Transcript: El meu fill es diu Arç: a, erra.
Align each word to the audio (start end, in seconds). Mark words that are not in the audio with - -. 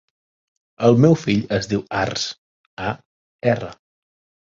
El 0.87 0.97
meu 1.03 1.17
fill 1.25 1.45
es 1.59 1.71
diu 1.75 1.85
Arç: 2.01 2.27
a, 2.89 2.99
erra. 3.57 3.75